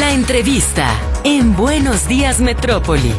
La 0.00 0.12
entrevista 0.12 0.98
en 1.22 1.54
Buenos 1.54 2.08
Días 2.08 2.40
Metrópoli. 2.40 3.12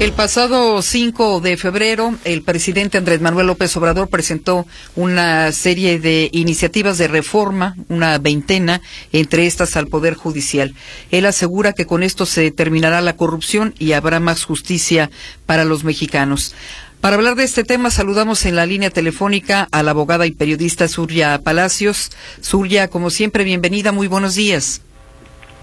El 0.00 0.12
pasado 0.12 0.82
5 0.82 1.40
de 1.40 1.56
febrero, 1.56 2.14
el 2.24 2.42
presidente 2.42 2.98
Andrés 2.98 3.20
Manuel 3.20 3.46
López 3.46 3.74
Obrador 3.76 4.08
presentó 4.08 4.66
una 4.96 5.52
serie 5.52 5.98
de 5.98 6.28
iniciativas 6.32 6.98
de 6.98 7.08
reforma, 7.08 7.76
una 7.88 8.18
veintena, 8.18 8.82
entre 9.12 9.46
estas 9.46 9.76
al 9.76 9.86
Poder 9.86 10.14
Judicial. 10.14 10.74
Él 11.10 11.24
asegura 11.24 11.72
que 11.72 11.86
con 11.86 12.02
esto 12.02 12.26
se 12.26 12.50
terminará 12.50 13.00
la 13.00 13.16
corrupción 13.16 13.74
y 13.78 13.92
habrá 13.92 14.18
más 14.18 14.44
justicia 14.44 15.10
para 15.46 15.64
los 15.64 15.84
mexicanos. 15.84 16.54
Para 17.02 17.16
hablar 17.16 17.34
de 17.34 17.42
este 17.42 17.64
tema, 17.64 17.90
saludamos 17.90 18.46
en 18.46 18.54
la 18.54 18.64
línea 18.64 18.88
telefónica 18.88 19.66
a 19.72 19.82
la 19.82 19.90
abogada 19.90 20.24
y 20.24 20.30
periodista 20.30 20.86
Surya 20.86 21.36
Palacios. 21.42 22.10
Surya, 22.40 22.86
como 22.86 23.10
siempre, 23.10 23.42
bienvenida, 23.42 23.90
muy 23.90 24.06
buenos 24.06 24.36
días. 24.36 24.82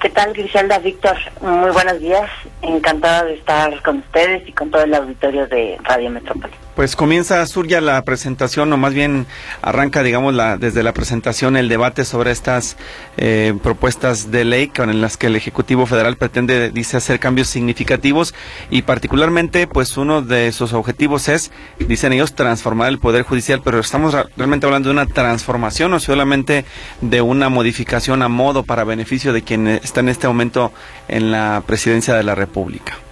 ¿Qué 0.02 0.10
tal, 0.10 0.34
Griselda, 0.34 0.80
Víctor? 0.80 1.16
Muy 1.40 1.72
buenos 1.72 1.98
días. 2.02 2.30
Encantada 2.62 3.24
de 3.24 3.36
estar 3.36 3.82
con 3.84 4.00
ustedes 4.00 4.50
y 4.50 4.52
con 4.52 4.70
todo 4.70 4.84
el 4.84 4.94
auditorio 4.94 5.48
de 5.48 5.78
Radio 5.84 6.10
Metrópoli. 6.10 6.54
Pues 6.80 6.96
comienza 6.96 7.46
Surya 7.46 7.82
la 7.82 8.02
presentación, 8.06 8.72
o 8.72 8.78
más 8.78 8.94
bien 8.94 9.28
arranca, 9.62 10.02
digamos, 10.02 10.34
la, 10.34 10.56
desde 10.56 10.82
la 10.82 10.94
presentación 10.94 11.58
el 11.58 11.68
debate 11.68 12.06
sobre 12.06 12.32
estas 12.32 12.78
eh, 13.18 13.54
propuestas 13.62 14.32
de 14.32 14.46
ley 14.46 14.70
con 14.70 15.02
las 15.02 15.18
que 15.18 15.28
el 15.28 15.36
Ejecutivo 15.36 15.86
Federal 15.88 16.16
pretende, 16.16 16.72
dice, 16.72 16.96
hacer 16.96 17.20
cambios 17.20 17.50
significativos 17.50 18.34
y 18.70 18.84
particularmente, 18.84 19.68
pues 19.68 19.98
uno 19.98 20.22
de 20.22 20.54
sus 20.54 20.72
objetivos 20.72 21.28
es, 21.28 21.52
dicen 21.80 22.14
ellos, 22.14 22.34
transformar 22.34 22.88
el 22.88 22.98
Poder 22.98 23.24
Judicial, 23.24 23.60
pero 23.62 23.82
estamos 23.82 24.16
realmente 24.38 24.66
hablando 24.66 24.88
de 24.88 24.94
una 24.94 25.06
transformación 25.06 25.94
o 25.94 26.00
solamente 26.00 26.64
de 27.02 27.22
una 27.22 27.50
modificación 27.50 28.22
a 28.22 28.30
modo 28.30 28.64
para 28.64 28.86
beneficio 28.86 29.34
de 29.34 29.42
quien 29.42 29.68
está 29.68 30.00
en 30.00 30.08
este 30.08 30.30
momento 30.30 30.72
en 31.10 31.30
la 31.30 31.62
presidencia 31.68 32.14
de 32.14 32.24
la 32.24 32.36
República. 32.36 33.09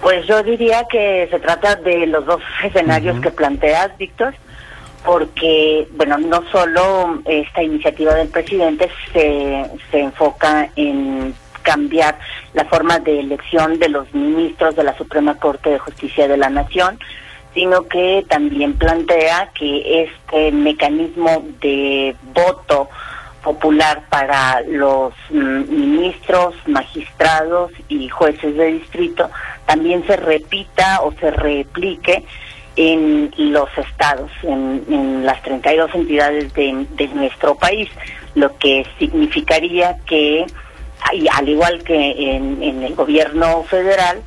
Pues 0.00 0.26
yo 0.26 0.42
diría 0.42 0.84
que 0.84 1.26
se 1.30 1.40
trata 1.40 1.76
de 1.76 2.06
los 2.06 2.24
dos 2.24 2.40
escenarios 2.62 3.20
que 3.20 3.30
planteas, 3.30 3.96
Víctor, 3.98 4.34
porque, 5.04 5.88
bueno, 5.96 6.18
no 6.18 6.42
solo 6.50 7.20
esta 7.24 7.62
iniciativa 7.62 8.14
del 8.14 8.28
presidente 8.28 8.88
se, 9.12 9.64
se 9.90 10.00
enfoca 10.00 10.68
en 10.76 11.34
cambiar 11.62 12.18
la 12.54 12.64
forma 12.64 12.98
de 12.98 13.20
elección 13.20 13.78
de 13.78 13.88
los 13.88 14.12
ministros 14.14 14.76
de 14.76 14.84
la 14.84 14.96
Suprema 14.96 15.34
Corte 15.34 15.70
de 15.70 15.78
Justicia 15.78 16.28
de 16.28 16.36
la 16.36 16.48
Nación, 16.48 16.98
sino 17.52 17.82
que 17.88 18.24
también 18.28 18.74
plantea 18.74 19.50
que 19.58 20.04
este 20.04 20.52
mecanismo 20.52 21.44
de 21.60 22.14
voto 22.32 22.88
popular 23.42 24.02
para 24.08 24.60
los 24.62 25.12
mm, 25.30 25.70
ministros, 25.70 26.54
magistrados 26.66 27.72
y 27.88 28.08
jueces 28.08 28.56
de 28.56 28.72
distrito 28.72 29.30
también 29.68 30.02
se 30.06 30.16
repita 30.16 31.02
o 31.02 31.12
se 31.12 31.30
replique 31.30 32.24
en 32.74 33.30
los 33.36 33.68
estados, 33.76 34.30
en, 34.42 35.26
las 35.26 35.42
32 35.42 35.94
entidades 35.94 36.54
de, 36.54 36.86
de, 36.92 37.08
nuestro 37.08 37.54
país, 37.54 37.90
lo 38.34 38.56
que 38.56 38.86
significaría 38.98 39.98
que, 40.06 40.46
al 41.32 41.48
igual 41.48 41.84
que 41.84 42.34
en, 42.34 42.82
el 42.82 42.94
gobierno 42.94 43.62
federal, 43.64 44.22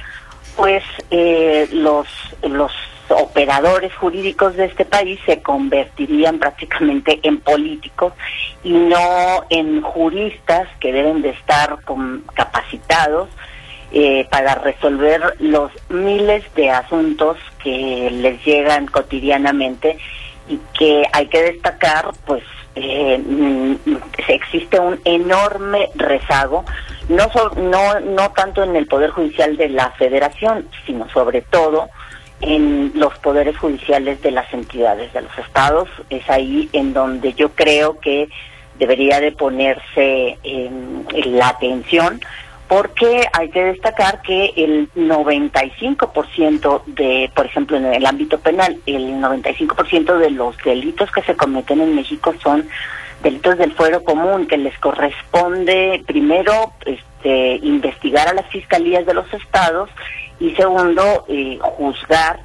pues 0.55 0.83
eh, 1.09 1.67
los, 1.71 2.07
los 2.43 2.71
operadores 3.09 3.95
jurídicos 3.95 4.55
de 4.55 4.65
este 4.65 4.85
país 4.85 5.19
se 5.25 5.41
convertirían 5.41 6.37
prácticamente 6.37 7.19
en 7.23 7.39
políticos 7.39 8.13
y 8.63 8.73
no 8.73 9.43
en 9.49 9.81
juristas 9.81 10.67
que 10.79 10.93
deben 10.93 11.23
de 11.23 11.29
estar 11.29 11.79
capacitados 12.35 13.29
eh, 13.93 14.25
para 14.31 14.55
resolver 14.55 15.35
los 15.39 15.69
miles 15.89 16.45
de 16.55 16.69
asuntos 16.69 17.37
que 17.61 18.09
les 18.09 18.41
llegan 18.45 18.87
cotidianamente 18.87 19.97
y 20.47 20.59
que 20.79 21.03
hay 21.11 21.27
que 21.27 21.43
destacar, 21.43 22.11
pues 22.25 22.41
eh, 22.75 23.17
mm, 23.17 23.75
existe 24.29 24.79
un 24.79 24.97
enorme 25.03 25.89
rezago, 25.95 26.63
no, 27.09 27.27
no, 27.57 27.99
no 27.99 28.31
tanto 28.31 28.63
en 28.63 28.77
el 28.77 28.87
Poder 28.87 29.09
Judicial 29.09 29.57
de 29.57 29.67
la 29.67 29.91
Federación, 29.91 30.69
sino 30.85 31.09
sobre 31.09 31.41
todo 31.41 31.89
en 32.39 32.93
los 32.95 33.13
poderes 33.19 33.57
judiciales 33.57 34.21
de 34.21 34.31
las 34.31 34.53
entidades 34.53 35.11
de 35.11 35.21
los 35.21 35.37
estados. 35.37 35.89
Es 36.09 36.29
ahí 36.29 36.69
en 36.71 36.93
donde 36.93 37.33
yo 37.33 37.49
creo 37.51 37.99
que 37.99 38.29
debería 38.79 39.19
de 39.19 39.33
ponerse 39.33 40.37
la 41.25 41.49
atención 41.49 42.21
porque 42.71 43.27
hay 43.33 43.49
que 43.49 43.65
destacar 43.65 44.21
que 44.21 44.53
el 44.55 44.89
95% 44.93 46.83
de, 46.85 47.29
por 47.35 47.45
ejemplo, 47.45 47.75
en 47.75 47.87
el 47.87 48.05
ámbito 48.05 48.39
penal, 48.39 48.77
el 48.85 49.15
95% 49.15 50.17
de 50.17 50.29
los 50.29 50.55
delitos 50.63 51.11
que 51.11 51.21
se 51.23 51.35
cometen 51.35 51.81
en 51.81 51.93
México 51.93 52.33
son 52.41 52.65
delitos 53.23 53.57
del 53.57 53.73
fuero 53.73 54.05
común, 54.05 54.47
que 54.47 54.55
les 54.55 54.79
corresponde 54.79 56.01
primero 56.07 56.71
este, 56.85 57.55
investigar 57.61 58.29
a 58.29 58.35
las 58.35 58.47
fiscalías 58.47 59.05
de 59.05 59.15
los 59.15 59.33
estados 59.33 59.89
y 60.39 60.51
segundo, 60.51 61.25
eh, 61.27 61.59
juzgar 61.61 62.39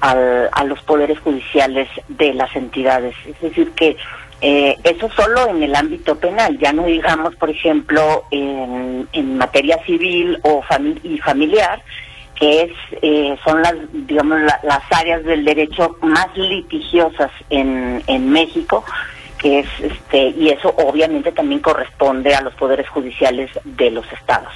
a 0.00 0.64
los 0.64 0.80
poderes 0.82 1.18
judiciales 1.18 1.88
de 2.06 2.34
las 2.34 2.54
entidades. 2.54 3.16
Es 3.26 3.40
decir, 3.40 3.72
que 3.72 3.96
eh, 4.40 4.76
eso 4.84 5.08
solo 5.10 5.48
en 5.48 5.62
el 5.62 5.74
ámbito 5.74 6.16
penal, 6.16 6.58
ya 6.58 6.72
no 6.72 6.84
digamos, 6.84 7.34
por 7.36 7.50
ejemplo, 7.50 8.24
en, 8.30 9.08
materia 9.36 9.78
civil 9.84 10.38
o 10.42 10.62
y 11.02 11.18
familiar, 11.18 11.82
que 12.34 12.62
es 12.62 12.72
eh, 13.02 13.36
son 13.44 13.62
las 13.62 13.74
digamos 13.92 14.40
las 14.40 14.82
áreas 14.90 15.24
del 15.24 15.44
derecho 15.44 15.96
más 16.02 16.36
litigiosas 16.36 17.30
en, 17.50 18.02
en 18.06 18.30
México 18.30 18.84
que 19.38 19.60
es 19.60 19.68
este 19.80 20.28
y 20.30 20.48
eso 20.48 20.74
obviamente 20.78 21.30
también 21.30 21.60
corresponde 21.60 22.34
a 22.34 22.40
los 22.40 22.54
poderes 22.54 22.88
judiciales 22.88 23.50
de 23.64 23.90
los 23.90 24.10
estados. 24.12 24.52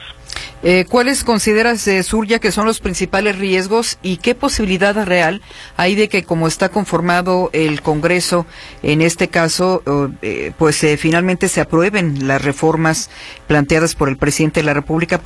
Eh, 0.65 0.87
¿Cuáles 0.89 1.23
consideras, 1.23 1.87
eh, 1.87 2.03
Surya, 2.03 2.41
que 2.41 2.51
son 2.51 2.67
los 2.67 2.81
principales 2.81 3.39
riesgos 3.39 3.99
y 4.03 4.17
qué 4.17 4.35
posibilidad 4.35 5.05
real 5.07 5.41
hay 5.77 5.95
de 5.95 6.09
que, 6.09 6.25
como 6.25 6.49
está 6.49 6.69
conformado 6.69 7.51
el 7.53 7.81
Congreso, 7.81 8.45
en 8.83 9.01
este 9.01 9.29
caso, 9.29 9.83
eh, 10.23 10.53
pues 10.59 10.83
eh, 10.83 10.97
finalmente 10.97 11.47
se 11.49 11.61
aprueben 11.61 12.27
las 12.27 12.45
reformas 12.45 13.09
planteadas 13.47 13.95
por 13.95 14.09
el 14.09 14.17
presidente 14.17 14.61
de 14.61 14.67
la 14.67 14.75
República, 14.75 15.21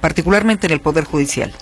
particularmente 0.00 0.66
en 0.66 0.72
el 0.72 0.80
Poder 0.80 1.04
Judicial? 1.04 1.52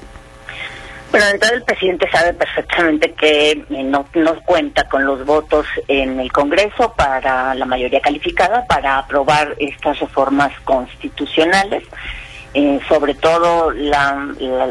Bueno, 1.11 1.27
entonces 1.33 1.59
el 1.59 1.63
presidente 1.63 2.11
sabe 2.11 2.33
perfectamente 2.33 3.13
que 3.13 3.65
no, 3.69 4.05
no 4.15 4.43
cuenta 4.45 4.89
con 4.89 5.05
los 5.05 5.25
votos 5.25 5.65
en 5.87 6.19
el 6.19 6.33
Congreso 6.33 6.93
para 6.97 7.55
la 7.55 7.67
mayoría 7.67 8.01
calificada 8.01 8.65
para 8.67 8.99
aprobar 8.99 9.55
estas 9.59 10.01
reformas 10.01 10.53
constitucionales. 10.65 11.85
Eh, 12.57 12.79
sobre 12.89 13.15
todo 13.15 13.73
la, 13.73 14.29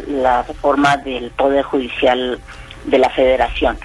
la, 0.08 0.44
reforma 0.44 0.96
del 0.96 1.32
Poder 1.32 1.64
Judicial 1.64 2.40
de 2.86 2.98
la 2.98 3.10
Federación. 3.10 3.78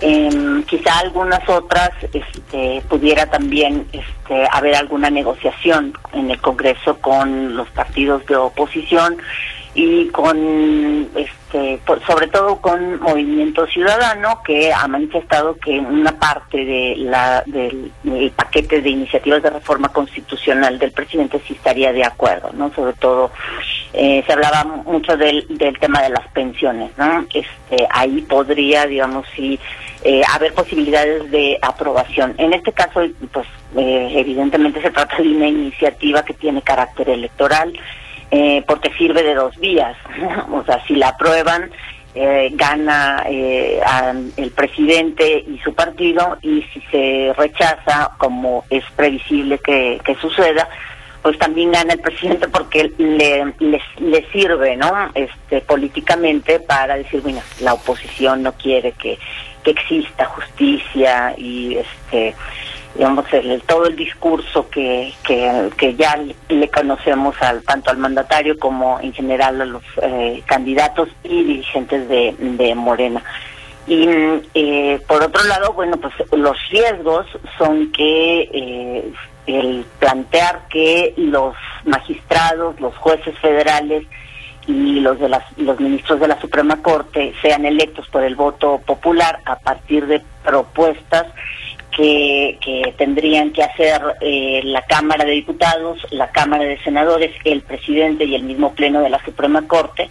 Em, 0.00 0.62
quizá 0.62 1.00
algunas 1.00 1.46
otras 1.48 1.90
este, 2.12 2.80
pudiera 2.88 3.26
también 3.26 3.88
este, 3.92 4.46
haber 4.52 4.76
alguna 4.76 5.10
negociación 5.10 5.92
en 6.12 6.30
el 6.30 6.40
Congreso 6.40 6.98
con 6.98 7.56
los 7.56 7.68
partidos 7.70 8.24
de 8.26 8.36
oposición 8.36 9.16
y 9.74 10.08
con 10.08 11.08
este 11.14 11.80
sobre 12.06 12.28
todo 12.28 12.60
con 12.60 13.00
Movimiento 13.00 13.66
Ciudadano 13.66 14.40
que 14.44 14.72
ha 14.72 14.86
manifestado 14.88 15.56
que 15.56 15.78
una 15.78 16.12
parte 16.18 16.64
de 16.64 16.94
la 16.98 17.42
del, 17.46 17.92
paquete 18.36 18.80
de 18.80 18.90
iniciativas 18.90 19.42
de 19.42 19.50
reforma 19.50 19.88
constitucional 19.88 20.78
del 20.78 20.92
presidente 20.92 21.40
sí 21.46 21.54
estaría 21.54 21.92
de 21.92 22.04
acuerdo 22.04 22.50
no 22.52 22.72
sobre 22.72 22.94
todo 22.94 23.30
eh, 23.92 24.22
se 24.26 24.32
hablaba 24.32 24.64
mucho 24.64 25.16
del, 25.16 25.46
del 25.48 25.78
tema 25.78 26.02
de 26.02 26.10
las 26.10 26.26
pensiones 26.28 26.90
no 26.96 27.24
este 27.32 27.86
ahí 27.90 28.22
podría 28.22 28.86
digamos 28.86 29.26
sí 29.34 29.58
eh, 30.02 30.22
haber 30.32 30.54
posibilidades 30.54 31.30
de 31.30 31.58
aprobación. 31.60 32.34
En 32.38 32.54
este 32.54 32.72
caso 32.72 33.02
pues 33.32 33.46
eh, 33.76 34.12
evidentemente 34.16 34.80
se 34.80 34.90
trata 34.90 35.18
de 35.18 35.28
una 35.28 35.46
iniciativa 35.46 36.24
que 36.24 36.32
tiene 36.32 36.62
carácter 36.62 37.10
electoral 37.10 37.70
eh, 38.30 38.62
porque 38.66 38.92
sirve 38.94 39.22
de 39.22 39.34
dos 39.34 39.56
vías. 39.58 39.96
o 40.52 40.62
sea, 40.64 40.84
si 40.86 40.94
la 40.94 41.08
aprueban, 41.08 41.70
eh, 42.14 42.50
gana 42.54 43.22
eh, 43.28 43.80
el 44.36 44.50
presidente 44.50 45.44
y 45.46 45.58
su 45.58 45.74
partido, 45.74 46.38
y 46.42 46.62
si 46.72 46.80
se 46.90 47.32
rechaza, 47.36 48.10
como 48.18 48.64
es 48.68 48.84
previsible 48.96 49.58
que, 49.58 50.00
suceda, 50.20 50.68
pues 51.22 51.38
también 51.38 51.70
gana 51.70 51.92
el 51.92 52.00
presidente 52.00 52.48
porque 52.48 52.90
le, 52.98 53.52
le, 53.58 54.30
sirve, 54.32 54.76
¿no? 54.76 54.92
Este, 55.14 55.60
políticamente 55.60 56.58
para 56.60 56.96
decir, 56.96 57.20
bueno, 57.20 57.42
la 57.60 57.74
oposición 57.74 58.42
no 58.42 58.52
quiere 58.54 58.92
que, 58.92 59.18
que 59.62 59.70
exista 59.70 60.24
justicia 60.24 61.34
y 61.36 61.76
este 61.76 62.34
digamos, 62.94 63.24
el, 63.32 63.62
todo 63.62 63.86
el 63.86 63.96
discurso 63.96 64.68
que, 64.68 65.12
que, 65.24 65.94
ya 65.94 66.18
le 66.48 66.68
conocemos 66.68 67.34
al, 67.40 67.62
tanto 67.62 67.90
al 67.90 67.98
mandatario 67.98 68.58
como 68.58 68.98
en 69.00 69.12
general 69.12 69.60
a 69.60 69.64
los 69.64 69.82
eh, 70.02 70.42
candidatos 70.46 71.08
y 71.22 71.44
dirigentes 71.44 72.08
de, 72.08 72.34
de 72.38 72.74
Morena. 72.74 73.22
Y 73.86 74.06
eh, 74.54 75.00
por 75.06 75.22
otro 75.22 75.42
lado, 75.44 75.72
bueno, 75.72 75.96
pues 75.96 76.14
los 76.32 76.56
riesgos 76.70 77.26
son 77.58 77.90
que 77.92 78.48
eh, 78.52 79.12
el 79.46 79.84
plantear 79.98 80.68
que 80.68 81.14
los 81.16 81.54
magistrados, 81.84 82.78
los 82.80 82.96
jueces 82.96 83.36
federales 83.38 84.04
y 84.66 85.00
los 85.00 85.18
de 85.18 85.28
las, 85.28 85.44
los 85.58 85.80
ministros 85.80 86.20
de 86.20 86.28
la 86.28 86.40
Suprema 86.40 86.80
Corte 86.82 87.34
sean 87.42 87.64
electos 87.64 88.06
por 88.08 88.22
el 88.22 88.36
voto 88.36 88.80
popular 88.86 89.40
a 89.44 89.56
partir 89.56 90.06
de 90.06 90.22
propuestas 90.44 91.26
que, 92.00 92.94
tendrían 92.96 93.50
que 93.50 93.62
hacer 93.62 94.00
eh, 94.20 94.60
la 94.64 94.82
Cámara 94.82 95.24
de 95.24 95.32
Diputados, 95.32 96.06
la 96.10 96.30
Cámara 96.30 96.64
de 96.64 96.78
Senadores, 96.78 97.32
el 97.44 97.62
presidente 97.62 98.24
y 98.24 98.34
el 98.34 98.42
mismo 98.42 98.74
Pleno 98.74 99.00
de 99.00 99.10
la 99.10 99.22
Suprema 99.24 99.66
Corte, 99.66 100.08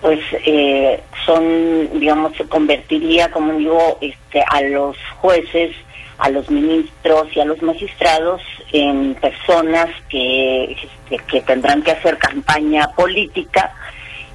pues 0.00 0.20
eh, 0.44 1.00
son, 1.26 2.00
digamos, 2.00 2.36
se 2.36 2.44
convertiría, 2.44 3.30
como 3.30 3.52
digo, 3.54 3.98
este, 4.00 4.42
a 4.42 4.62
los 4.62 4.96
jueces, 5.18 5.76
a 6.18 6.30
los 6.30 6.50
ministros 6.50 7.28
y 7.34 7.40
a 7.40 7.44
los 7.44 7.62
magistrados 7.62 8.42
en 8.72 9.14
personas 9.14 9.88
que, 10.08 10.64
este, 10.72 11.18
que 11.26 11.40
tendrán 11.42 11.82
que 11.82 11.92
hacer 11.92 12.18
campaña 12.18 12.88
política 12.94 13.72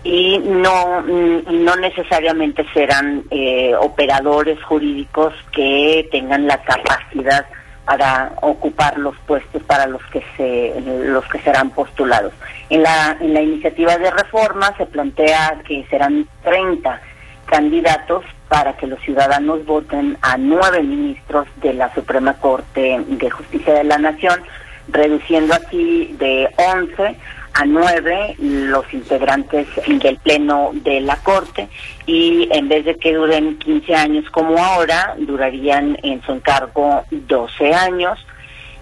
y 0.05 0.37
no, 0.37 1.01
no 1.01 1.75
necesariamente 1.77 2.63
serán 2.75 3.23
eh, 3.31 3.73
operadores 3.75 4.63
jurídicos 4.63 5.33
que 5.51 6.07
tengan 6.11 6.45
la 6.45 6.61
capacidad 6.61 7.47
para 7.85 8.31
ocupar 8.41 8.99
los 8.99 9.17
puestos 9.25 9.63
para 9.63 9.87
los 9.87 10.03
que 10.05 10.23
se 10.37 10.79
los 10.81 11.25
que 11.25 11.39
serán 11.39 11.71
postulados. 11.71 12.33
En 12.69 12.83
la 12.83 13.17
en 13.19 13.33
la 13.33 13.41
iniciativa 13.41 13.97
de 13.97 14.11
reforma 14.11 14.75
se 14.77 14.85
plantea 14.85 15.61
que 15.67 15.83
serán 15.89 16.27
30 16.43 17.01
candidatos 17.47 18.23
para 18.47 18.73
que 18.77 18.85
los 18.85 18.99
ciudadanos 19.01 19.65
voten 19.65 20.19
a 20.21 20.37
nueve 20.37 20.83
ministros 20.83 21.47
de 21.61 21.73
la 21.73 21.91
Suprema 21.95 22.35
Corte 22.35 23.03
de 23.07 23.29
Justicia 23.31 23.73
de 23.73 23.83
la 23.83 23.97
Nación, 23.97 24.39
reduciendo 24.87 25.55
así 25.55 26.15
de 26.19 26.47
11 26.57 27.17
a 27.55 27.65
nueve 27.65 28.35
los 28.37 28.93
integrantes 28.93 29.67
del 29.87 30.17
Pleno 30.17 30.71
de 30.73 30.99
la 30.99 31.15
Corte 31.17 31.69
y 32.05 32.49
en 32.51 32.67
vez 32.67 32.83
de 32.83 32.97
que 32.97 33.13
duren 33.13 33.57
15 33.59 33.95
años 33.95 34.29
como 34.29 34.57
ahora, 34.57 35.15
durarían 35.17 35.97
en 36.03 36.21
su 36.23 36.33
encargo 36.33 37.03
12 37.09 37.73
años. 37.73 38.19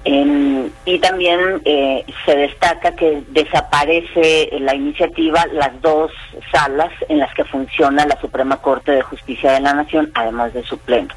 y 0.05 0.99
también 0.99 1.61
eh, 1.65 2.03
se 2.25 2.35
destaca 2.35 2.95
que 2.95 3.23
desaparece 3.29 4.49
la 4.59 4.73
iniciativa 4.75 5.45
las 5.53 5.79
dos 5.81 6.11
salas 6.51 6.91
en 7.07 7.19
las 7.19 7.33
que 7.35 7.45
funciona 7.45 8.05
la 8.05 8.19
Suprema 8.19 8.57
Corte 8.57 8.91
de 8.91 9.01
Justicia 9.03 9.51
de 9.51 9.61
la 9.61 9.73
Nación, 9.73 10.11
además 10.15 10.51
de 10.53 10.63
su 10.63 10.77
pleno. 10.79 11.13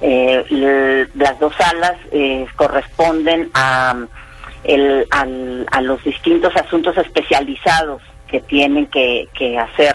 Eh, 0.00 1.06
las 1.14 1.38
dos 1.38 1.54
salas 1.54 1.96
eh, 2.12 2.46
corresponden 2.56 3.50
a 3.54 3.94
el, 4.64 5.06
al, 5.10 5.66
a 5.70 5.80
los 5.80 6.02
distintos 6.02 6.54
asuntos 6.56 6.96
especializados 6.96 8.02
que 8.28 8.40
tienen 8.40 8.86
que, 8.86 9.28
que 9.34 9.58
hacer 9.58 9.94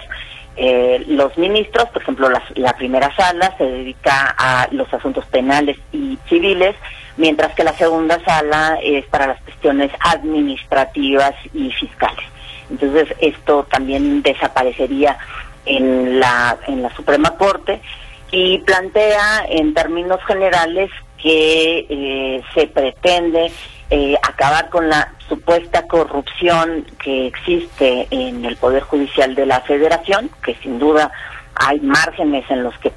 eh, 0.61 1.05
los 1.07 1.37
ministros, 1.37 1.87
por 1.89 2.01
ejemplo, 2.01 2.29
la, 2.55 2.73
primera 2.73 3.15
sala 3.15 3.55
se 3.57 3.63
dedica 3.63 4.35
a 4.37 4.67
los 4.71 4.93
asuntos 4.93 5.25
penales 5.27 5.77
y 5.93 6.19
civiles, 6.27 6.75
mientras 7.15 7.53
que 7.53 7.63
la 7.63 7.71
segunda 7.77 8.21
sala 8.25 8.77
es 8.83 9.05
para 9.05 9.27
las 9.27 9.41
cuestiones 9.41 9.89
administrativas 10.01 11.33
y 11.53 11.71
fiscales. 11.71 12.25
Entonces, 12.69 13.07
esto 13.21 13.67
también 13.71 14.21
desaparecería 14.21 15.17
en 15.65 16.19
la, 16.19 16.57
en 16.67 16.81
la 16.81 16.93
Suprema 16.93 17.37
Corte 17.37 17.81
y 18.29 18.57
plantea 18.57 19.45
en 19.47 19.73
términos 19.73 20.19
generales 20.25 20.91
que 21.21 21.85
eh, 21.89 22.43
se 22.53 22.67
pretende 22.67 23.49
eh, 23.89 24.15
acabar 24.21 24.69
con 24.69 24.89
la 24.89 25.13
supuesta 25.27 25.87
corrupción 25.87 26.85
que 27.01 27.27
existe 27.27 28.07
en 28.11 28.45
el 28.45 28.55
Poder 28.57 28.83
Judicial 28.83 29.35
de 29.35 29.45
la 29.45 29.61
Federación, 29.61 30.29
que 30.43 30.55
sin 30.55 30.79
duda 30.79 31.11
hay 31.55 31.79
márgenes 31.81 32.49
en 32.49 32.63
los 32.63 32.77
que, 32.79 32.91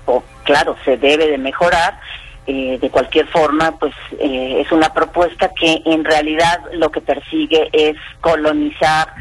claro, 0.44 0.76
se 0.84 0.96
debe 0.96 1.28
de 1.28 1.38
mejorar. 1.38 1.98
Eh, 2.44 2.76
de 2.80 2.90
cualquier 2.90 3.28
forma, 3.28 3.78
pues 3.78 3.94
eh, 4.18 4.62
es 4.64 4.72
una 4.72 4.92
propuesta 4.92 5.50
que 5.54 5.80
en 5.86 6.04
realidad 6.04 6.60
lo 6.72 6.90
que 6.90 7.00
persigue 7.00 7.68
es 7.72 7.96
colonizar 8.20 9.14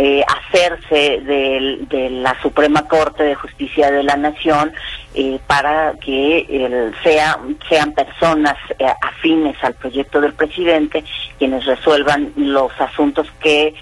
eh, 0.00 0.22
hacerse 0.28 1.20
de, 1.22 2.08
la 2.22 2.40
Suprema 2.40 2.86
Corte 2.86 3.24
de 3.24 3.34
Justicia 3.34 3.90
de 3.90 4.04
la 4.04 4.16
Nación 4.16 4.72
eh, 5.20 5.40
para 5.48 5.94
que 5.94 6.46
sea, 7.02 7.40
sean 7.68 7.92
personas 7.92 8.54
eh, 8.78 8.86
afines 9.02 9.56
al 9.64 9.74
proyecto 9.74 10.20
del 10.20 10.32
presidente 10.32 11.02
quienes 11.38 11.64
resuelvan 11.64 12.32
los 12.36 12.70
asuntos 12.80 13.26
que 13.40 13.74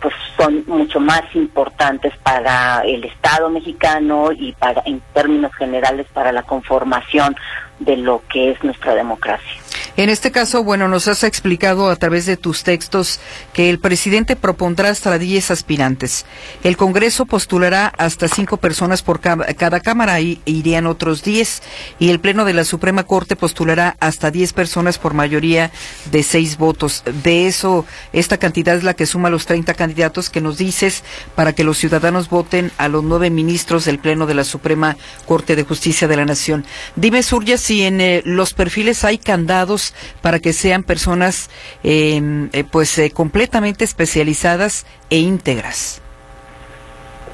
pues 0.00 0.12
son 0.36 0.64
mucho 0.66 0.98
más 0.98 1.22
importantes 1.34 2.12
para 2.24 2.80
el 2.80 3.04
Estado 3.04 3.50
mexicano 3.50 4.32
y 4.32 4.50
para 4.50 4.82
en 4.84 5.00
términos 5.14 5.54
generales 5.54 6.08
para 6.12 6.32
la 6.32 6.42
conformación 6.42 7.36
de 7.78 7.96
lo 7.96 8.24
que 8.28 8.50
es 8.50 8.64
nuestra 8.64 8.96
democracia. 8.96 9.59
En 10.00 10.08
este 10.08 10.30
caso, 10.30 10.64
bueno, 10.64 10.88
nos 10.88 11.08
has 11.08 11.24
explicado 11.24 11.90
a 11.90 11.96
través 11.96 12.24
de 12.24 12.38
tus 12.38 12.62
textos 12.62 13.20
que 13.52 13.68
el 13.68 13.78
presidente 13.78 14.34
propondrá 14.34 14.88
hasta 14.88 15.18
10 15.18 15.50
aspirantes. 15.50 16.24
El 16.64 16.78
Congreso 16.78 17.26
postulará 17.26 17.92
hasta 17.98 18.26
5 18.26 18.56
personas 18.56 19.02
por 19.02 19.20
cada 19.20 19.80
cámara 19.80 20.18
y 20.22 20.40
irían 20.46 20.86
otros 20.86 21.22
10. 21.22 21.62
Y 21.98 22.08
el 22.08 22.18
Pleno 22.18 22.46
de 22.46 22.54
la 22.54 22.64
Suprema 22.64 23.04
Corte 23.04 23.36
postulará 23.36 23.98
hasta 24.00 24.30
10 24.30 24.54
personas 24.54 24.96
por 24.96 25.12
mayoría 25.12 25.70
de 26.10 26.22
6 26.22 26.56
votos. 26.56 27.02
De 27.22 27.46
eso, 27.46 27.84
esta 28.14 28.38
cantidad 28.38 28.76
es 28.76 28.84
la 28.84 28.94
que 28.94 29.04
suma 29.04 29.28
los 29.28 29.44
30 29.44 29.74
candidatos 29.74 30.30
que 30.30 30.40
nos 30.40 30.56
dices 30.56 31.04
para 31.34 31.52
que 31.52 31.62
los 31.62 31.76
ciudadanos 31.76 32.30
voten 32.30 32.72
a 32.78 32.88
los 32.88 33.04
nueve 33.04 33.28
ministros 33.28 33.84
del 33.84 33.98
Pleno 33.98 34.24
de 34.24 34.32
la 34.32 34.44
Suprema 34.44 34.96
Corte 35.26 35.56
de 35.56 35.64
Justicia 35.64 36.08
de 36.08 36.16
la 36.16 36.24
Nación. 36.24 36.64
Dime, 36.96 37.22
Surya, 37.22 37.58
si 37.58 37.82
en 37.82 38.00
eh, 38.00 38.22
los 38.24 38.54
perfiles 38.54 39.04
hay 39.04 39.18
candados 39.18 39.89
para 40.20 40.38
que 40.38 40.52
sean 40.52 40.82
personas 40.82 41.50
em, 41.82 42.48
eh, 42.52 42.64
pues 42.64 42.98
eh, 42.98 43.10
completamente 43.10 43.84
especializadas 43.84 44.86
e 45.10 45.18
íntegras? 45.18 46.02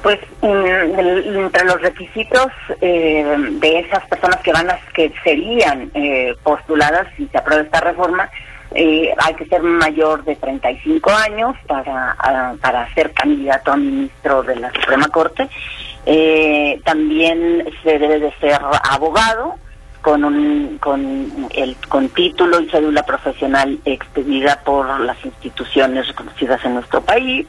Pues 0.03 0.19
entre 0.41 1.65
los 1.65 1.81
requisitos 1.81 2.47
eh, 2.81 3.25
de 3.59 3.79
esas 3.79 4.05
personas 4.07 4.37
que 4.41 4.53
van 4.53 4.69
a, 4.69 4.79
que 4.93 5.11
serían 5.23 5.91
postuladas 6.43 7.07
si 7.17 7.27
se 7.27 7.37
aprueba 7.37 7.63
esta 7.63 7.81
reforma, 7.81 8.29
hay 8.73 9.33
que 9.37 9.45
ser 9.47 9.61
mayor 9.63 10.23
de 10.23 10.35
35 10.35 11.09
años 11.09 11.55
para, 11.65 12.15
para 12.61 12.93
ser 12.93 13.11
candidato 13.11 13.71
a 13.71 13.77
ministro 13.77 14.43
de 14.43 14.55
la 14.57 14.71
Suprema 14.71 15.07
Corte. 15.07 15.49
también 16.85 17.67
se 17.83 17.97
debe 17.97 18.19
de 18.19 18.31
ser 18.39 18.59
abogado 18.89 19.55
con 20.07 20.23
un 20.23 20.77
con 20.79 21.49
el 21.53 21.75
con 21.89 22.07
título 22.07 22.61
y 22.61 22.69
cédula 22.69 23.03
profesional 23.03 23.77
expedida 23.83 24.61
por 24.63 25.01
las 25.01 25.17
instituciones 25.25 26.07
reconocidas 26.07 26.63
en 26.63 26.75
nuestro 26.75 27.01
país 27.01 27.45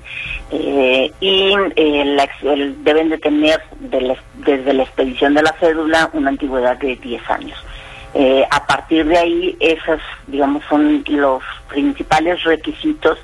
eh, 0.50 1.08
y 1.20 1.54
eh, 1.76 2.74
deben 2.78 3.10
de 3.10 3.18
tener 3.18 3.62
desde 3.78 4.72
la 4.72 4.82
expedición 4.82 5.34
de 5.34 5.42
la 5.44 5.54
cédula 5.60 6.10
una 6.14 6.30
antigüedad 6.30 6.76
de 6.78 6.96
10 6.96 7.30
años. 7.30 7.64
Eh, 8.14 8.44
a 8.50 8.66
partir 8.66 9.06
de 9.06 9.18
ahí, 9.18 9.56
esos, 9.60 10.00
digamos, 10.26 10.64
son 10.68 11.04
los 11.06 11.44
principales 11.68 12.42
requisitos 12.42 13.18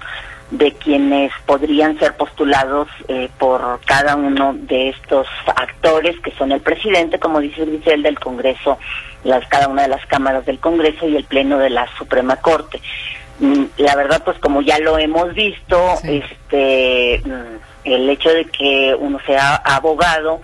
de 0.51 0.73
quienes 0.73 1.33
podrían 1.47 1.99
ser 1.99 2.17
postulados 2.17 2.89
eh, 3.09 3.29
por 3.39 3.81
cada 3.85 4.15
uno 4.15 4.55
de 4.55 4.91
estos 4.91 5.27
actores, 5.57 6.19
que 6.21 6.31
son 6.33 6.53
el 6.53 6.61
presidente, 6.61 7.19
como 7.19 7.41
dice 7.41 7.65
Grisel, 7.65 8.03
del 8.03 8.19
Congreso, 8.21 8.79
las, 9.25 9.47
cada 9.49 9.69
una 9.69 9.83
de 9.83 9.89
las 9.89 10.05
cámaras 10.07 10.47
del 10.47 10.59
Congreso 10.61 11.09
y 11.09 11.17
el 11.17 11.25
Pleno 11.25 11.59
de 11.59 11.71
la 11.71 11.87
Suprema 11.99 12.37
Corte. 12.37 12.81
Mm, 13.41 13.65
la 13.79 13.97
verdad, 13.97 14.23
pues 14.25 14.39
como 14.39 14.63
ya 14.63 14.79
lo 14.79 14.99
hemos 14.99 15.35
visto, 15.35 15.95
este, 16.05 17.21
mm, 17.25 17.57
el 17.85 18.09
hecho 18.11 18.31
de 18.31 18.45
que 18.45 18.95
uno 18.99 19.19
sea 19.27 19.57
abogado, 19.57 20.41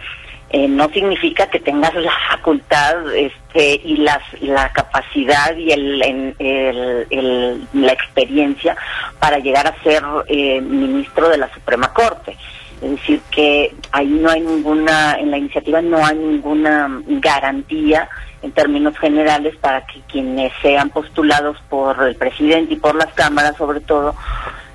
eh, 0.52 0.66
no 0.66 0.88
significa 0.88 1.46
que 1.48 1.60
tengas 1.60 1.94
la 2.02 2.12
facultad 2.30 3.14
este, 3.14 3.80
y 3.84 3.98
las, 3.98 4.22
la 4.40 4.72
capacidad 4.72 5.56
y 5.56 5.70
el, 5.70 6.34
el, 6.38 7.68
la 7.72 7.92
experiencia 7.92 8.76
para 9.20 9.38
llegar 9.38 9.68
a 9.68 9.82
ser 9.82 10.02
eh, 10.26 10.60
ministro 10.60 11.28
de 11.28 11.38
la 11.38 11.52
Suprema 11.54 11.92
Corte. 11.92 12.36
Es 12.82 12.90
decir, 12.92 13.20
que 13.30 13.74
ahí 13.92 14.06
no 14.06 14.30
hay 14.30 14.40
ninguna, 14.40 15.16
en 15.20 15.30
la 15.30 15.36
iniciativa 15.36 15.82
no 15.82 16.04
hay 16.04 16.16
ninguna 16.16 16.88
garantía 17.06 18.08
en 18.42 18.52
términos 18.52 18.96
generales 18.98 19.56
para 19.56 19.86
que 19.86 20.00
quienes 20.10 20.52
sean 20.62 20.90
postulados 20.90 21.56
por 21.68 22.02
el 22.02 22.16
presidente 22.16 22.74
y 22.74 22.76
por 22.76 22.94
las 22.94 23.12
cámaras 23.14 23.56
sobre 23.56 23.80
todo 23.80 24.14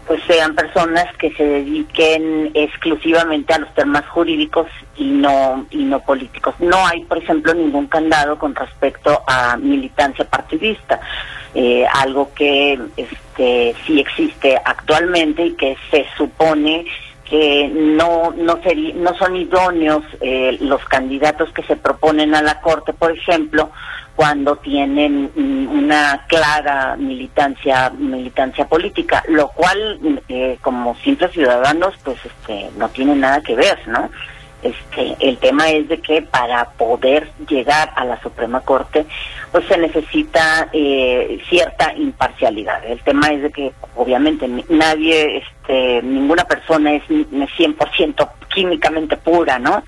pues 0.07 0.21
sean 0.27 0.53
personas 0.53 1.05
que 1.17 1.31
se 1.33 1.43
dediquen 1.43 2.51
exclusivamente 2.53 3.53
a 3.53 3.59
los 3.59 3.73
temas 3.73 4.05
jurídicos 4.07 4.67
y 4.95 5.05
no 5.05 5.65
y 5.71 5.83
no 5.83 5.99
políticos. 5.99 6.53
No 6.59 6.85
hay, 6.85 7.03
por 7.05 7.17
ejemplo, 7.17 7.53
ningún 7.53 7.87
candado 7.87 8.37
con 8.37 8.53
respecto 8.53 9.23
a 9.25 9.57
militancia 9.57 10.25
partidista, 10.25 10.99
eh, 11.55 11.85
algo 11.91 12.31
que 12.35 12.79
este, 12.97 13.75
sí 13.85 13.99
existe 13.99 14.59
actualmente 14.63 15.47
y 15.47 15.53
que 15.53 15.75
se 15.89 16.05
supone 16.15 16.85
que 17.29 17.67
no 17.73 18.31
no 18.31 18.59
no 18.95 19.15
son 19.15 19.35
idóneos 19.35 20.03
eh, 20.21 20.57
los 20.61 20.83
candidatos 20.85 21.51
que 21.53 21.63
se 21.63 21.75
proponen 21.75 22.35
a 22.35 22.41
la 22.41 22.61
corte, 22.61 22.93
por 22.93 23.11
ejemplo, 23.11 23.71
cuando 24.15 24.57
tienen 24.57 25.31
mm, 25.35 25.67
una 25.77 26.25
clara 26.27 26.95
militancia 26.97 27.89
militancia 27.89 28.67
política, 28.67 29.23
lo 29.27 29.49
cual 29.49 30.19
eh, 30.29 30.57
como 30.61 30.95
simples 30.97 31.31
ciudadanos 31.31 31.95
pues 32.03 32.17
este 32.25 32.69
no 32.77 32.89
tiene 32.89 33.15
nada 33.15 33.41
que 33.41 33.55
ver, 33.55 33.79
¿no? 33.87 34.09
Este, 34.65 35.15
el 35.19 35.37
tema 35.37 35.69
es 35.69 35.87
de 35.87 35.99
que 35.99 36.23
para 36.23 36.65
poder 36.71 37.29
llegar 37.47 37.91
a 37.95 38.03
la 38.03 38.19
Suprema 38.19 38.61
Corte, 38.61 39.05
pues 39.51 39.63
se 39.67 39.77
necesita 39.77 40.69
eh, 40.73 41.39
cierta 41.47 41.93
imparcialidad. 41.93 42.83
El 42.83 42.99
tema 43.03 43.27
es 43.27 43.43
de 43.43 43.51
que 43.51 43.71
obviamente 43.95 44.47
nadie, 44.69 45.37
este, 45.37 46.01
ninguna 46.01 46.45
persona 46.45 46.95
es 46.95 47.03
100% 47.07 48.27
químicamente 48.55 49.17
pura, 49.17 49.59
¿no? 49.59 49.83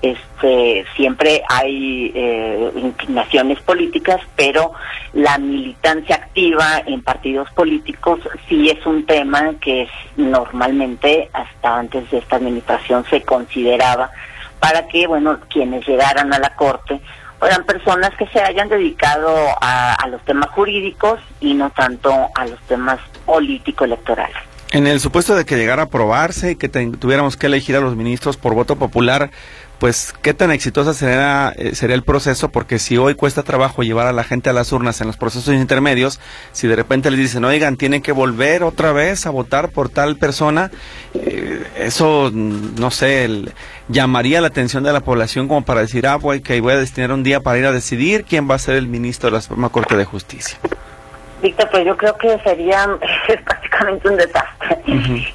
Este, 0.00 0.86
siempre 0.94 1.42
hay 1.48 2.12
eh, 2.14 2.70
inclinaciones 2.76 3.60
políticas, 3.60 4.20
pero 4.36 4.72
la 5.12 5.36
militancia 5.38 6.16
activa 6.16 6.82
en 6.86 7.02
partidos 7.02 7.50
políticos 7.50 8.20
sí 8.48 8.70
es 8.70 8.86
un 8.86 9.04
tema 9.04 9.54
que 9.60 9.88
normalmente 10.16 11.28
hasta 11.32 11.78
antes 11.78 12.08
de 12.10 12.18
esta 12.18 12.36
administración 12.36 13.04
se 13.10 13.22
consideraba 13.22 14.10
para 14.60 14.86
que, 14.86 15.06
bueno, 15.06 15.40
quienes 15.50 15.86
llegaran 15.86 16.32
a 16.32 16.38
la 16.38 16.54
corte 16.54 17.00
fueran 17.38 17.64
personas 17.64 18.10
que 18.16 18.26
se 18.28 18.40
hayan 18.40 18.68
dedicado 18.68 19.34
a 19.60 20.06
los 20.08 20.22
temas 20.24 20.50
jurídicos 20.50 21.20
y 21.40 21.52
no 21.54 21.70
tanto 21.70 22.10
a 22.34 22.46
los 22.46 22.60
temas 22.62 23.00
político-electorales. 23.26 24.53
En 24.74 24.88
el 24.88 24.98
supuesto 24.98 25.36
de 25.36 25.44
que 25.44 25.56
llegara 25.56 25.82
a 25.82 25.84
aprobarse 25.84 26.50
y 26.50 26.56
que 26.56 26.68
tuviéramos 26.68 27.36
que 27.36 27.46
elegir 27.46 27.76
a 27.76 27.80
los 27.80 27.94
ministros 27.94 28.36
por 28.36 28.54
voto 28.54 28.74
popular, 28.74 29.30
pues 29.78 30.12
qué 30.20 30.34
tan 30.34 30.50
exitosa 30.50 30.94
sería, 30.94 31.52
eh, 31.56 31.76
sería 31.76 31.94
el 31.94 32.02
proceso, 32.02 32.48
porque 32.48 32.80
si 32.80 32.96
hoy 32.96 33.14
cuesta 33.14 33.44
trabajo 33.44 33.84
llevar 33.84 34.08
a 34.08 34.12
la 34.12 34.24
gente 34.24 34.50
a 34.50 34.52
las 34.52 34.72
urnas 34.72 35.00
en 35.00 35.06
los 35.06 35.16
procesos 35.16 35.54
intermedios, 35.54 36.18
si 36.50 36.66
de 36.66 36.74
repente 36.74 37.08
les 37.12 37.20
dicen, 37.20 37.44
oigan, 37.44 37.76
tienen 37.76 38.02
que 38.02 38.10
volver 38.10 38.64
otra 38.64 38.90
vez 38.90 39.26
a 39.26 39.30
votar 39.30 39.68
por 39.68 39.90
tal 39.90 40.16
persona, 40.16 40.72
eh, 41.14 41.62
eso, 41.78 42.32
no 42.34 42.90
sé, 42.90 43.44
llamaría 43.86 44.40
la 44.40 44.48
atención 44.48 44.82
de 44.82 44.92
la 44.92 45.02
población 45.02 45.46
como 45.46 45.64
para 45.64 45.82
decir, 45.82 46.04
ah, 46.08 46.16
voy, 46.16 46.40
que 46.40 46.60
voy 46.60 46.72
a 46.72 46.78
destinar 46.78 47.12
un 47.12 47.22
día 47.22 47.38
para 47.38 47.58
ir 47.58 47.66
a 47.66 47.70
decidir 47.70 48.24
quién 48.24 48.50
va 48.50 48.56
a 48.56 48.58
ser 48.58 48.74
el 48.74 48.88
ministro 48.88 49.30
de 49.30 49.36
la 49.36 49.40
Suprema 49.40 49.68
Corte 49.68 49.96
de 49.96 50.04
Justicia. 50.04 50.58
Víctor, 51.44 51.68
pues 51.70 51.84
yo 51.84 51.96
creo 51.96 52.16
que 52.16 52.38
sería 52.42 52.88
un 54.04 54.16
desastre. 54.16 54.78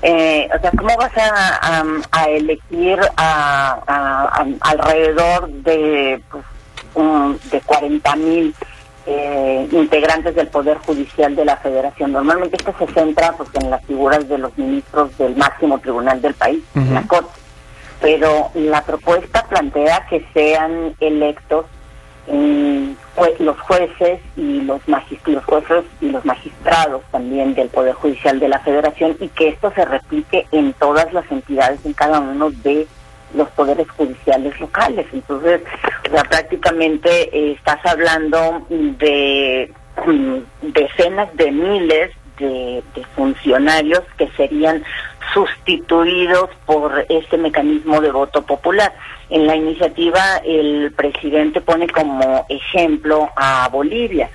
eh, 0.01 0.49
o 0.55 0.59
sea, 0.59 0.71
¿cómo 0.77 0.95
vas 0.97 1.11
a, 1.17 1.83
a, 2.11 2.29
elegir 2.29 2.99
a, 3.17 4.45
alrededor 4.61 5.49
de, 5.49 6.21
pues, 6.93 7.51
de 7.51 7.61
40 7.61 8.15
mil 8.15 8.55
eh, 9.05 9.67
integrantes 9.71 10.35
del 10.35 10.47
Poder 10.47 10.77
Judicial 10.79 11.35
de 11.35 11.45
la 11.45 11.57
Federación? 11.57 12.11
Normalmente 12.11 12.57
esto 12.57 12.73
se 12.77 12.87
centra 12.93 13.33
pues, 13.33 13.49
en 13.55 13.69
las 13.69 13.83
figuras 13.85 14.27
de 14.27 14.37
los 14.37 14.57
ministros 14.57 15.17
del 15.17 15.35
máximo 15.35 15.79
tribunal 15.79 16.21
del 16.21 16.33
país, 16.33 16.63
la 16.73 17.03
Corte. 17.03 17.39
Pero 18.01 18.49
la 18.53 18.81
propuesta 18.83 19.45
plantea 19.49 20.05
que 20.09 20.25
sean 20.33 20.95
electos 21.01 21.65
los 23.39 23.59
jueces 23.59 24.19
y 24.35 24.61
los, 24.61 24.81
los 24.87 25.45
jueces 25.45 25.83
y 26.01 26.09
los 26.09 26.25
magistrados 26.25 27.01
también 27.11 27.53
del 27.55 27.69
Poder 27.69 27.93
Judicial 27.93 28.39
de 28.39 28.49
la 28.49 28.59
Federación 28.59 29.15
y 29.19 29.27
que 29.29 29.49
esto 29.49 29.71
se 29.75 29.85
replique 29.85 30.47
en 30.51 30.73
todas 30.73 31.11
las 31.13 31.29
entidades, 31.31 31.85
en 31.85 31.93
cada 31.93 32.19
uno 32.19 32.51
de 32.51 32.87
los 33.33 33.47
poderes 33.49 33.89
judiciales 33.91 34.59
locales. 34.59 35.05
Entonces, 35.13 35.61
o 36.11 36.29
prácticamente 36.29 37.09
eh, 37.31 37.51
estás 37.53 37.85
hablando 37.85 38.65
de 38.69 39.71
mm, 40.05 40.37
decenas 40.73 41.35
de 41.35 41.51
miles 41.51 42.11
de, 42.39 42.83
funcionarios 43.15 44.01
que 44.17 44.27
serían 44.37 44.83
sustituidos 45.33 46.49
por 46.65 47.05
este 47.09 47.37
mecanismo 47.37 48.01
de 48.01 48.11
voto 48.11 48.41
popular. 48.41 48.93
En 49.29 49.47
la 49.47 49.55
iniciativa 49.55 50.37
el 50.45 50.91
presidente 50.95 51.61
pone 51.61 51.87
como 51.87 52.45
ejemplo 52.49 53.29
a 53.35 53.69
Bolivia 53.71 54.29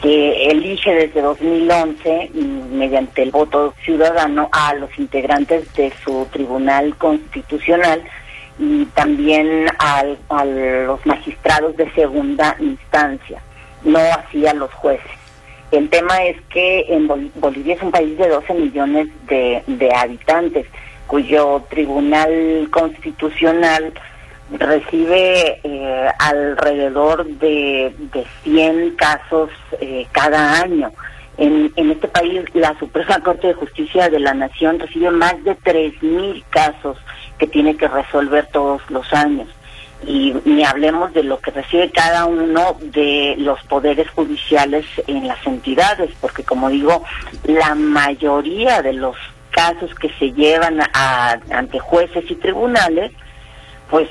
que 0.00 0.50
elige 0.50 0.94
desde 0.94 1.22
2011 1.22 2.30
mm, 2.34 2.76
mediante 2.76 3.22
el 3.22 3.30
voto 3.30 3.74
ciudadano 3.82 4.48
a 4.52 4.74
los 4.74 4.90
integrantes 4.98 5.72
de 5.74 5.92
su 6.04 6.26
tribunal 6.30 6.94
constitucional 6.96 8.02
y 8.58 8.84
también 8.86 9.66
a 9.78 10.44
los 10.44 11.04
magistrados 11.04 11.76
de 11.76 11.90
segunda 11.92 12.56
instancia, 12.58 13.42
no 13.84 13.98
así 13.98 14.46
a 14.46 14.54
los 14.54 14.72
jueces. 14.74 15.25
El 15.72 15.88
tema 15.88 16.24
es 16.24 16.40
que 16.48 16.86
en 16.88 17.08
Bolivia 17.34 17.74
es 17.74 17.82
un 17.82 17.90
país 17.90 18.16
de 18.16 18.28
12 18.28 18.54
millones 18.54 19.08
de, 19.26 19.90
habitantes, 19.94 20.66
cuyo 21.06 21.62
tribunal 21.68 22.68
constitucional 22.70 23.92
recibe 24.52 25.60
eh, 25.64 26.08
alrededor 26.20 27.26
de, 27.26 27.92
de 28.12 28.24
100 28.44 28.94
casos 28.94 29.50
eh, 29.80 30.06
cada 30.12 30.60
año. 30.60 30.92
En, 31.36 31.72
en 31.74 31.90
este 31.90 32.08
país, 32.08 32.42
la 32.54 32.78
Suprema 32.78 33.18
Corte 33.20 33.48
de 33.48 33.54
Justicia 33.54 34.08
de 34.08 34.20
la 34.20 34.34
Nación 34.34 34.78
recibe 34.78 35.10
más 35.10 35.42
de 35.42 35.56
3.000 35.58 36.44
casos 36.48 36.96
que 37.38 37.46
tiene 37.48 37.76
que 37.76 37.88
resolver 37.88 38.46
todos 38.52 38.80
los 38.88 39.12
años 39.12 39.48
y 40.04 40.34
ni 40.44 40.64
hablemos 40.64 41.12
de 41.12 41.22
lo 41.22 41.38
que 41.38 41.50
recibe 41.50 41.90
cada 41.90 42.26
uno 42.26 42.76
de 42.80 43.34
los 43.38 43.62
poderes 43.64 44.08
judiciales 44.10 44.84
en 45.06 45.26
las 45.26 45.44
entidades, 45.46 46.10
porque 46.20 46.44
como 46.44 46.68
digo, 46.68 47.02
la 47.44 47.74
mayoría 47.74 48.82
de 48.82 48.92
los 48.92 49.16
casos 49.50 49.94
que 49.94 50.10
se 50.18 50.32
llevan 50.32 50.80
a, 50.80 51.38
ante 51.50 51.78
jueces 51.78 52.30
y 52.30 52.34
tribunales, 52.34 53.10
pues 53.90 54.08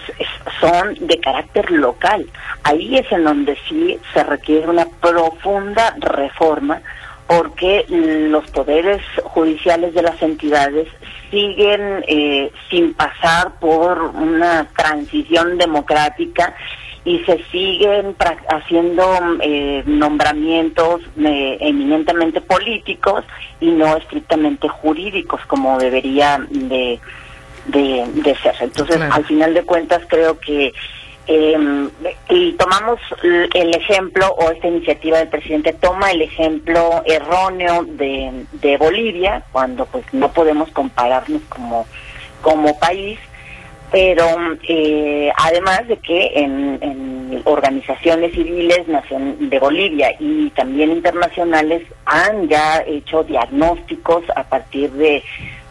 son 0.59 0.95
de 1.07 1.19
carácter 1.19 1.69
local. 1.69 2.25
Ahí 2.63 2.97
es 2.97 3.11
en 3.11 3.25
donde 3.25 3.57
sí 3.69 3.99
se 4.13 4.23
requiere 4.23 4.67
una 4.67 4.85
profunda 5.01 5.95
reforma 5.99 6.81
porque 7.27 7.85
los 7.89 8.49
poderes 8.51 9.01
judiciales 9.35 9.93
de 9.93 10.01
las 10.01 10.21
entidades 10.21 10.87
siguen 11.29 12.05
eh, 12.07 12.49
sin 12.69 12.93
pasar 12.93 13.59
por 13.59 14.01
una 14.01 14.65
transición 14.77 15.57
democrática 15.57 16.55
y 17.03 17.19
se 17.25 17.43
siguen 17.51 18.15
haciendo 18.49 19.03
eh, 19.41 19.83
nombramientos 19.85 21.01
eh, 21.19 21.57
eminentemente 21.59 22.39
políticos 22.39 23.25
y 23.59 23.71
no 23.71 23.97
estrictamente 23.97 24.69
jurídicos 24.69 25.41
como 25.47 25.77
debería 25.79 26.39
de, 26.49 26.99
de, 27.67 28.35
ser. 28.41 28.55
Entonces, 28.61 29.01
al 29.01 29.25
final 29.25 29.53
de 29.53 29.63
cuentas, 29.63 30.01
creo 30.07 30.39
que 30.39 30.73
eh, 31.27 31.89
y 32.29 32.53
tomamos 32.53 32.99
el 33.23 33.75
ejemplo, 33.75 34.27
o 34.37 34.51
esta 34.51 34.67
iniciativa 34.67 35.17
del 35.17 35.29
presidente 35.29 35.73
toma 35.73 36.11
el 36.11 36.21
ejemplo 36.21 37.01
erróneo 37.05 37.83
de, 37.83 38.45
de 38.53 38.77
Bolivia, 38.77 39.43
cuando 39.51 39.85
pues 39.85 40.05
no 40.13 40.31
podemos 40.31 40.69
compararnos 40.71 41.41
como, 41.49 41.87
como 42.41 42.77
país, 42.77 43.17
pero 43.91 44.25
eh, 44.67 45.31
además 45.35 45.87
de 45.87 45.97
que 45.97 46.31
en, 46.35 47.41
organizaciones 47.45 48.33
civiles 48.33 48.85
de 49.39 49.59
Bolivia 49.59 50.15
y 50.19 50.49
también 50.51 50.91
internacionales 50.91 51.83
han 52.05 52.47
ya 52.47 52.81
hecho 52.87 53.23
diagnósticos 53.23 54.23
a 54.35 54.43
partir 54.43 54.91
de, 54.91 55.23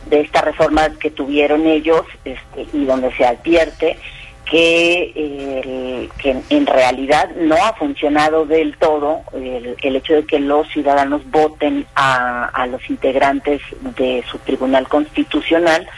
de 0.07 0.21
esta 0.21 0.43
reforma 0.43 0.89
que 1.01 1.11
tuvieron 1.11 1.67
ellos 1.67 2.03
este, 2.25 2.67
y 2.73 2.85
donde 2.85 3.13
se 3.13 3.25
advierte 3.25 3.97
que, 4.45 5.13
eh, 5.15 6.09
que 6.19 6.37
en 6.51 6.67
realidad 6.67 7.31
no 7.37 7.57
ha 7.57 7.73
funcionado 7.75 8.45
del 8.45 8.77
todo 8.77 9.23
el, 9.33 9.77
el, 9.83 9.97
hecho 9.97 10.15
de 10.15 10.27
que 10.27 10.39
los 10.39 10.69
ciudadanos 10.69 11.23
voten 11.31 11.87
a, 11.95 12.47
a 12.47 12.67
los 12.67 12.89
integrantes 12.91 13.63
de 13.97 14.23
su 14.31 14.39
tribunal 14.39 14.87
constitucional 14.89 15.89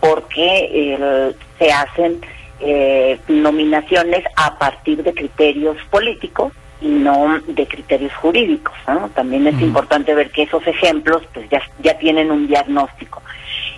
porque 0.00 0.68
eh, 0.70 1.34
se 1.58 1.72
hacen 1.72 2.20
eh, 2.60 3.18
nominaciones 3.28 4.24
a 4.36 4.58
partir 4.58 5.02
de 5.02 5.14
criterios 5.14 5.78
políticos 5.90 6.52
y 6.80 6.88
no 6.88 7.40
de 7.46 7.66
criterios 7.66 8.12
jurídicos. 8.14 8.74
También 9.14 9.46
es 9.46 9.58
importante 9.60 10.14
ver 10.14 10.30
que 10.30 10.42
esos 10.42 10.66
ejemplos 10.66 11.22
pues 11.32 11.48
ya, 11.48 11.62
ya 11.82 11.96
tienen 11.98 12.30
un 12.30 12.46
diagnóstico. 12.46 13.22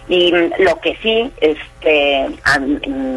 Y 0.08 0.30
lo 0.30 0.80
que 0.80 0.96
sí 1.02 1.32
este, 1.40 2.28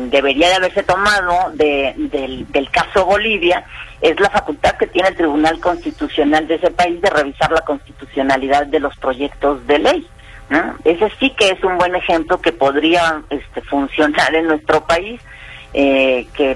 debería 0.09 0.49
de 0.49 0.55
haberse 0.55 0.83
tomado 0.83 1.51
de, 1.53 1.93
del, 1.95 2.69
caso 2.71 3.05
Bolivia 3.05 3.63
es 4.01 4.19
la 4.19 4.29
facultad 4.29 4.75
que 4.77 4.87
tiene 4.87 5.09
el 5.09 5.15
Tribunal 5.15 5.59
Constitucional 5.59 6.47
de 6.47 6.55
ese 6.55 6.71
país 6.71 6.99
de 7.01 7.09
revisar 7.11 7.51
la 7.51 7.61
constitucionalidad 7.61 8.65
de 8.67 8.79
los 8.79 8.95
proyectos 8.97 9.65
de 9.67 9.79
ley. 9.79 10.07
Ese 10.83 11.11
sí 11.19 11.29
que 11.37 11.49
es 11.49 11.63
un 11.63 11.77
buen 11.77 11.95
ejemplo 11.95 12.41
que 12.41 12.51
podría 12.51 13.21
este, 13.29 13.61
funcionar 13.61 14.33
en 14.33 14.47
nuestro 14.47 14.83
país, 14.85 15.21
eh, 15.75 16.25
que 16.33 16.53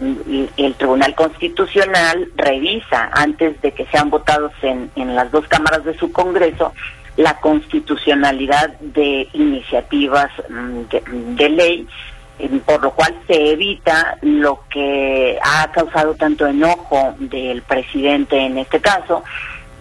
el, 0.58 0.74
Tribunal 0.74 1.14
Constitucional 1.14 2.28
revisa 2.36 3.12
antes 3.14 3.62
de 3.62 3.72
que 3.72 3.86
sean 3.92 4.10
votados 4.10 4.52
en, 4.64 4.90
en 4.96 5.14
las 5.14 5.30
dos 5.30 5.48
cámaras 5.48 5.86
de 5.86 5.96
su 5.96 6.12
Congreso 6.12 6.74
la 7.18 7.40
constitucionalidad 7.40 8.78
de 8.80 9.28
iniciativas 9.34 10.32
mm, 10.50 11.36
de, 11.36 11.50
ley, 11.50 11.88
por 12.66 12.82
lo 12.82 12.92
cual 12.92 13.16
se 13.28 13.52
evita 13.52 14.18
lo 14.22 14.64
que 14.70 15.38
ha 15.42 15.72
causado 15.72 16.16
tanto 16.16 16.48
enojo 16.48 17.16
del 17.20 17.62
presidente 17.62 18.38
en 18.38 18.58
este 18.58 18.82
caso 18.82 19.24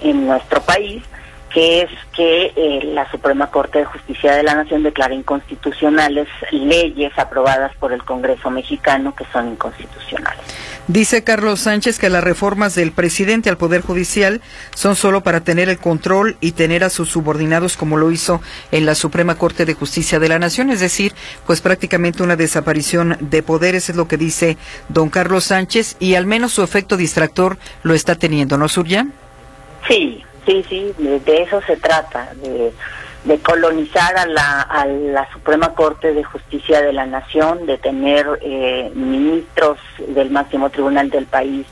en 0.01 0.27
nuestro 0.27 0.61
país, 0.62 1.03
que 1.52 1.82
es 1.82 1.90
que 2.14 2.52
eh, 2.56 2.80
la 2.85 3.11
Suprema 3.11 3.50
Corte 3.50 3.80
de 3.80 3.85
Justicia 3.85 4.35
de 4.35 4.42
la 4.42 4.54
Nación 4.54 4.82
declara 4.82 5.14
inconstitucionales 5.14 6.28
leyes 6.50 7.12
aprobadas 7.18 7.75
por 7.76 7.92
el 7.92 8.02
Congreso 8.04 8.50
mexicano 8.50 9.14
que 9.14 9.25
son 9.32 9.49
inconstitucionales. 9.49 10.40
Dice 10.88 11.23
Carlos 11.23 11.61
Sánchez 11.61 11.99
que 11.99 12.09
las 12.09 12.25
reformas 12.25 12.75
del 12.75 12.92
presidente 12.92 13.49
al 13.49 13.56
Poder 13.56 13.82
Judicial 13.82 14.40
son 14.75 14.97
solo 14.97 15.23
para 15.23 15.40
tener 15.40 15.68
el 15.68 15.78
control 15.78 16.37
y 16.40 16.52
tener 16.52 16.85
a 16.85 16.90
sus 16.90 17.11
subordinados 17.11 17.76
como 17.76 17.97
lo 17.97 18.11
hizo 18.11 18.40
en 18.73 18.85
la 18.85 18.94
Suprema 18.94 19.37
Corte 19.37 19.64
de 19.64 19.75
Justicia 19.75 20.18
de 20.18 20.28
la 20.28 20.38
Nación, 20.38 20.71
es 20.71 20.80
decir, 20.80 21.12
pues 21.47 21.61
prácticamente 21.61 22.23
una 22.23 22.37
desaparición 22.37 23.16
de 23.21 23.42
poderes 23.42 23.90
es 23.90 23.97
lo 23.97 24.09
que 24.09 24.16
dice 24.16 24.56
don 24.88 25.09
Carlos 25.09 25.44
Sánchez 25.44 25.97
y 26.00 26.14
al 26.14 26.26
menos 26.26 26.52
su 26.52 26.62
efecto 26.62 26.97
distractor 26.97 27.59
lo 27.82 27.94
está 27.94 28.16
teniendo, 28.16 28.59
¿no, 28.59 28.68
Surya? 28.68 29.06
Sí, 29.87 30.25
Sí, 30.46 30.64
sí, 30.68 30.92
de, 30.99 31.42
eso 31.42 31.61
se 31.62 31.76
trata, 31.76 32.32
de, 32.34 32.72
colonizar 33.40 34.16
a 34.16 34.26
la, 34.26 35.28
Suprema 35.32 35.75
Corte 35.75 36.12
de 36.12 36.25
Justicia 36.25 36.82
de 36.82 36.92
la 36.92 37.06
Nación, 37.06 37.66
de 37.66 37.78
tener 37.78 38.26
eh, 38.42 38.90
ministros 38.94 39.78
del 40.08 40.30
máximo 40.30 40.70
tribunal 40.70 41.11
del 41.11 41.26
país 41.26 41.66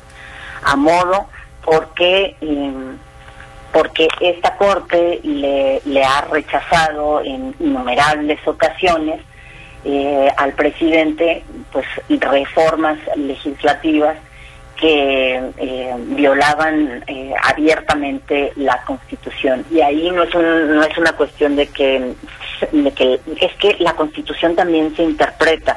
a 0.62 0.76
modo, 0.76 1.26
porque 1.64 2.36
em, 2.40 2.96
porque 3.72 4.08
esta 4.20 4.56
corte 4.56 5.20
le, 5.22 5.80
le 5.84 6.04
ha 6.04 6.22
rechazado 6.22 7.20
en 7.20 7.54
innumerables 7.60 8.40
ocasiones 8.46 9.20
eh, 9.84 10.28
al 10.36 10.52
presidente 10.52 11.42
pues 11.72 11.86
reformas 12.08 12.98
legislativas 13.16 14.16
que 14.80 15.52
eh, 15.58 15.94
violaban 15.98 17.04
eh, 17.06 17.34
abiertamente 17.42 18.52
la 18.56 18.82
Constitución. 18.84 19.64
Y 19.70 19.80
ahí 19.82 20.10
no 20.10 20.22
es, 20.22 20.34
no 20.34 20.82
es 20.82 20.96
una 20.96 21.12
cuestión 21.12 21.54
de 21.54 21.66
que, 21.66 22.14
de 22.72 22.92
que, 22.92 23.20
es 23.40 23.52
que 23.56 23.76
la 23.78 23.92
Constitución 23.92 24.56
también 24.56 24.94
se 24.96 25.02
interpreta. 25.02 25.76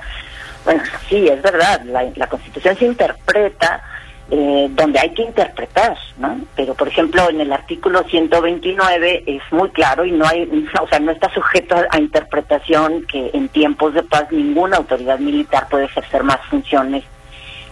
Bueno, 0.63 0.81
sí, 1.09 1.27
es 1.27 1.41
verdad, 1.41 1.81
la, 1.83 2.27
Constitución 2.27 2.77
se 2.77 2.85
interpreta 2.85 3.83
eh, 4.31 4.69
donde 4.71 4.99
hay 4.99 5.09
que 5.13 5.23
interpretar, 5.23 5.97
¿no? 6.17 6.39
Pero, 6.55 6.73
por 6.73 6.87
ejemplo, 6.87 7.29
en 7.29 7.41
el 7.41 7.51
artículo 7.51 8.03
129 8.03 9.23
es 9.27 9.41
muy 9.51 9.69
claro 9.71 10.05
y 10.05 10.11
no 10.11 10.25
hay, 10.25 10.43
o 10.81 10.87
sea, 10.87 10.99
no 10.99 11.11
está 11.11 11.29
sujeto 11.33 11.75
a 11.89 11.99
interpretación 11.99 13.05
que 13.05 13.31
en 13.33 13.49
tiempos 13.49 13.93
de 13.93 14.03
paz 14.03 14.31
ninguna 14.31 14.77
autoridad 14.77 15.19
militar 15.19 15.67
puede 15.69 15.85
ejercer 15.85 16.23
más 16.23 16.39
funciones 16.49 17.03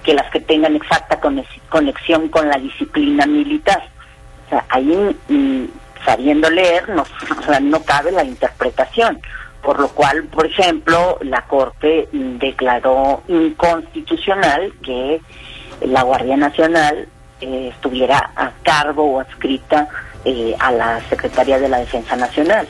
que 0.03 0.13
las 0.13 0.29
que 0.31 0.39
tengan 0.39 0.75
exacta 0.75 1.19
conexión 1.69 2.29
con 2.29 2.49
la 2.49 2.57
disciplina 2.57 3.25
militar. 3.25 3.83
O 4.45 4.49
sea, 4.49 4.65
ahí, 4.69 5.15
mm, 5.29 5.65
sabiendo 6.05 6.49
leer, 6.49 6.89
no, 6.89 7.05
no 7.61 7.83
cabe 7.83 8.11
la 8.11 8.23
interpretación. 8.23 9.19
Por 9.61 9.79
lo 9.79 9.89
cual, 9.89 10.23
por 10.23 10.47
ejemplo, 10.47 11.19
la 11.21 11.43
Corte 11.43 12.09
declaró 12.11 13.21
inconstitucional 13.27 14.73
que 14.83 15.21
la 15.81 16.01
Guardia 16.01 16.35
Nacional 16.35 17.07
eh, 17.41 17.69
estuviera 17.71 18.31
a 18.35 18.51
cargo 18.63 19.03
o 19.03 19.19
adscrita 19.19 19.87
eh, 20.25 20.55
a 20.59 20.71
la 20.71 21.01
Secretaría 21.09 21.59
de 21.59 21.69
la 21.69 21.79
Defensa 21.79 22.15
Nacional. 22.15 22.67